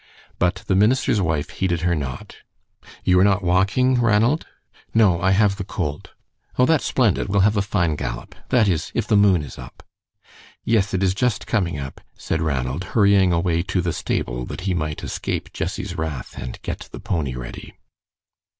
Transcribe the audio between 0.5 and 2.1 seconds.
the minister's wife heeded her